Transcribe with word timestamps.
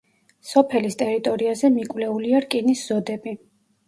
სოფელის 0.51 0.95
ტერიტორიაზე 1.01 1.69
მიკვლეულია 1.75 2.39
რკინის 2.47 2.81
ზოდები. 2.93 3.35